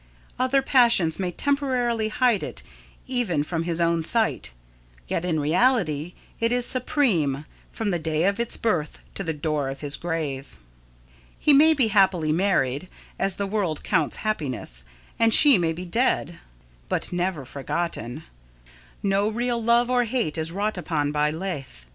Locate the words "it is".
6.39-6.65